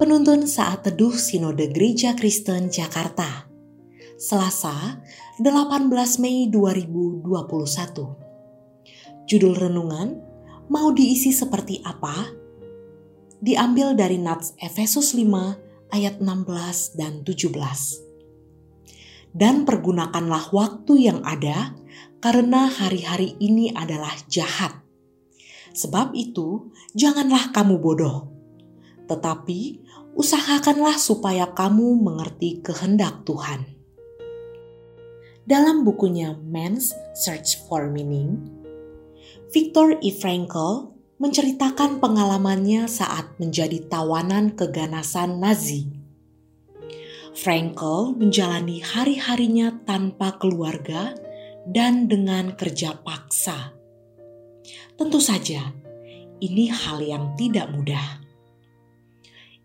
Penuntun 0.00 0.48
Saat 0.48 0.88
Teduh 0.88 1.12
Sinode 1.12 1.68
Gereja 1.68 2.16
Kristen 2.16 2.72
Jakarta 2.72 3.44
Selasa 4.16 4.96
18 5.36 5.92
Mei 6.24 6.48
2021 6.48 9.28
Judul 9.28 9.60
Renungan 9.60 10.16
Mau 10.72 10.88
diisi 10.96 11.36
seperti 11.36 11.84
apa? 11.84 12.32
Diambil 13.44 13.92
dari 13.92 14.16
Nats 14.16 14.56
Efesus 14.56 15.12
5 15.12 15.92
ayat 15.92 16.16
16 16.16 16.96
dan 16.96 17.20
17 17.20 17.52
Dan 19.36 19.68
pergunakanlah 19.68 20.48
waktu 20.48 21.12
yang 21.12 21.20
ada 21.28 21.76
karena 22.24 22.72
hari-hari 22.72 23.36
ini 23.36 23.68
adalah 23.76 24.16
jahat. 24.32 24.80
Sebab 25.76 26.16
itu, 26.16 26.72
janganlah 26.96 27.52
kamu 27.52 27.76
bodoh 27.76 28.39
tetapi 29.10 29.82
usahakanlah 30.14 30.94
supaya 30.94 31.50
kamu 31.50 31.98
mengerti 31.98 32.62
kehendak 32.62 33.26
Tuhan. 33.26 33.66
Dalam 35.42 35.82
bukunya 35.82 36.38
Man's 36.38 36.94
Search 37.18 37.58
for 37.66 37.90
Meaning, 37.90 38.38
Viktor 39.50 39.98
E. 39.98 40.14
Frankl 40.14 40.94
menceritakan 41.18 41.98
pengalamannya 41.98 42.86
saat 42.86 43.34
menjadi 43.42 43.82
tawanan 43.90 44.54
keganasan 44.54 45.42
Nazi. 45.42 45.90
Frankl 47.34 48.14
menjalani 48.14 48.78
hari-harinya 48.78 49.82
tanpa 49.82 50.38
keluarga 50.38 51.18
dan 51.66 52.06
dengan 52.06 52.54
kerja 52.54 52.94
paksa. 53.02 53.74
Tentu 54.94 55.18
saja, 55.18 55.74
ini 56.38 56.70
hal 56.70 57.02
yang 57.02 57.34
tidak 57.34 57.68
mudah 57.74 58.29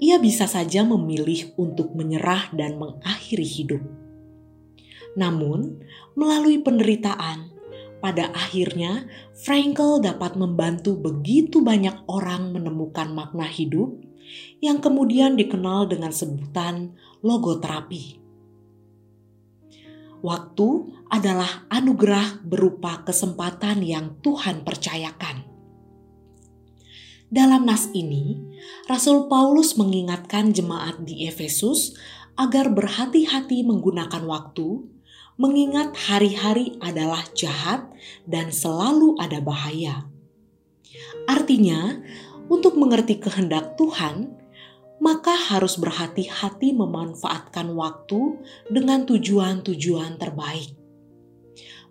ia 0.00 0.16
bisa 0.16 0.48
saja 0.48 0.80
memilih 0.82 1.52
untuk 1.60 1.92
menyerah 1.92 2.48
dan 2.56 2.80
mengakhiri 2.80 3.44
hidup. 3.44 3.84
Namun, 5.12 5.84
melalui 6.16 6.64
penderitaan, 6.64 7.52
pada 8.00 8.32
akhirnya 8.32 9.04
Frankel 9.36 10.00
dapat 10.00 10.40
membantu 10.40 10.96
begitu 10.96 11.60
banyak 11.60 12.08
orang 12.08 12.56
menemukan 12.56 13.12
makna 13.12 13.44
hidup 13.44 14.00
yang 14.64 14.80
kemudian 14.80 15.36
dikenal 15.36 15.84
dengan 15.84 16.08
sebutan 16.08 16.96
logoterapi. 17.20 18.16
Waktu 20.20 20.68
adalah 21.08 21.68
anugerah 21.68 22.44
berupa 22.44 23.04
kesempatan 23.04 23.84
yang 23.84 24.20
Tuhan 24.20 24.64
percayakan. 24.64 25.49
Dalam 27.30 27.62
nas 27.62 27.86
ini, 27.94 28.34
Rasul 28.90 29.30
Paulus 29.30 29.78
mengingatkan 29.78 30.50
jemaat 30.50 31.06
di 31.06 31.30
Efesus 31.30 31.94
agar 32.34 32.74
berhati-hati 32.74 33.62
menggunakan 33.62 34.26
waktu, 34.26 34.82
mengingat 35.38 35.94
hari-hari 35.94 36.74
adalah 36.82 37.22
jahat 37.38 37.86
dan 38.26 38.50
selalu 38.50 39.14
ada 39.22 39.38
bahaya. 39.38 40.10
Artinya, 41.30 42.02
untuk 42.50 42.74
mengerti 42.74 43.22
kehendak 43.22 43.78
Tuhan, 43.78 44.34
maka 44.98 45.54
harus 45.54 45.78
berhati-hati 45.78 46.74
memanfaatkan 46.74 47.70
waktu 47.78 48.42
dengan 48.74 49.06
tujuan-tujuan 49.06 50.18
terbaik, 50.18 50.74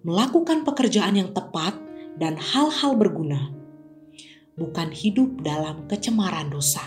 melakukan 0.04 0.68
pekerjaan 0.68 1.16
yang 1.16 1.32
tepat, 1.32 1.80
dan 2.20 2.36
hal-hal 2.36 3.00
berguna 3.00 3.59
bukan 4.60 4.92
hidup 4.92 5.40
dalam 5.42 5.88
kecemaran 5.88 6.52
dosa. 6.52 6.84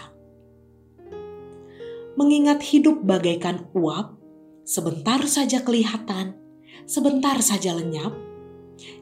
Mengingat 2.14 2.60
hidup 2.60 3.00
bagaikan 3.00 3.72
uap, 3.72 4.20
sebentar 4.68 5.24
saja 5.24 5.64
kelihatan, 5.64 6.36
sebentar 6.84 7.40
saja 7.40 7.72
lenyap, 7.72 8.12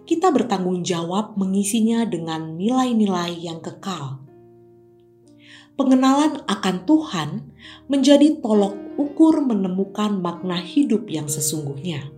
kita 0.07 0.31
bertanggung 0.31 0.87
jawab 0.87 1.35
mengisinya 1.35 2.07
dengan 2.07 2.55
nilai-nilai 2.55 3.35
yang 3.35 3.59
kekal. 3.59 4.23
Pengenalan 5.75 6.45
akan 6.45 6.77
Tuhan 6.85 7.31
menjadi 7.89 8.39
tolok 8.45 8.77
ukur 9.01 9.41
menemukan 9.41 10.21
makna 10.21 10.61
hidup 10.61 11.09
yang 11.09 11.25
sesungguhnya. 11.25 12.13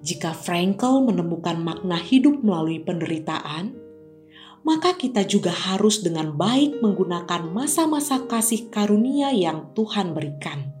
Jika 0.00 0.32
Frankel 0.32 1.04
menemukan 1.04 1.60
makna 1.60 2.00
hidup 2.00 2.40
melalui 2.40 2.80
penderitaan, 2.80 3.76
maka 4.62 4.94
kita 4.96 5.24
juga 5.24 5.50
harus 5.50 6.04
dengan 6.04 6.36
baik 6.36 6.84
menggunakan 6.84 7.48
masa-masa 7.48 8.28
kasih 8.28 8.68
karunia 8.68 9.32
yang 9.32 9.72
Tuhan 9.72 10.12
berikan. 10.12 10.76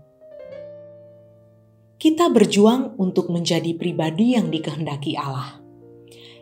Kita 2.00 2.32
berjuang 2.32 2.96
untuk 2.96 3.28
menjadi 3.28 3.76
pribadi 3.76 4.32
yang 4.32 4.48
dikehendaki 4.48 5.20
Allah, 5.20 5.60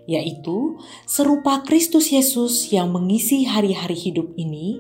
yaitu 0.07 0.79
serupa 1.03 1.67
Kristus 1.67 2.15
Yesus 2.15 2.71
yang 2.71 2.95
mengisi 2.95 3.43
hari-hari 3.43 3.99
hidup 3.99 4.39
ini 4.39 4.79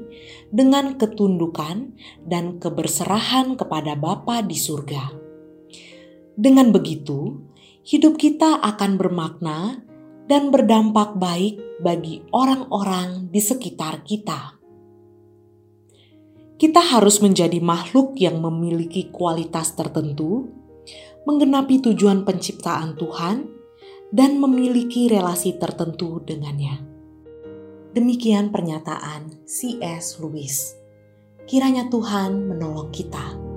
dengan 0.54 0.94
ketundukan 0.94 1.98
dan 2.22 2.62
keberserahan 2.62 3.58
kepada 3.58 3.98
Bapa 3.98 4.38
di 4.46 4.54
surga. 4.54 5.10
Dengan 6.38 6.70
begitu, 6.70 7.42
hidup 7.82 8.14
kita 8.14 8.62
akan 8.62 8.94
bermakna 8.94 9.88
dan 10.28 10.53
berdampak 10.53 11.16
baik 11.16 11.81
bagi 11.81 12.21
orang-orang 12.31 13.33
di 13.33 13.41
sekitar 13.41 14.05
kita. 14.05 14.61
Kita 16.59 16.83
harus 16.83 17.25
menjadi 17.25 17.56
makhluk 17.62 18.19
yang 18.21 18.44
memiliki 18.44 19.09
kualitas 19.09 19.72
tertentu, 19.72 20.53
menggenapi 21.25 21.81
tujuan 21.81 22.28
penciptaan 22.28 22.99
Tuhan, 22.99 23.47
dan 24.12 24.37
memiliki 24.37 25.09
relasi 25.09 25.56
tertentu 25.56 26.21
dengannya. 26.21 26.83
Demikian 27.94 28.53
pernyataan 28.53 29.49
C.S. 29.49 30.21
Lewis. 30.21 30.77
Kiranya 31.49 31.88
Tuhan 31.88 32.53
menolong 32.53 32.93
kita. 32.93 33.47